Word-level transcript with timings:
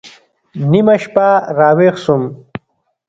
نيمه 0.71 0.95
شپه 1.03 1.27
راويښ 1.57 1.95
سوم. 2.03 2.23